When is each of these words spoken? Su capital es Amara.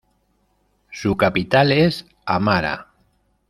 Su 0.89 1.15
capital 1.15 1.71
es 1.71 2.07
Amara. 2.25 2.87